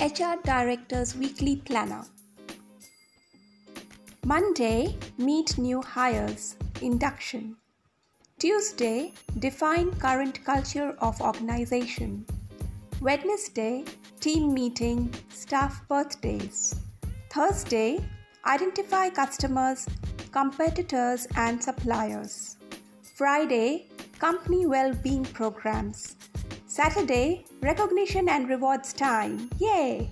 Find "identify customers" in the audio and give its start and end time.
18.46-19.86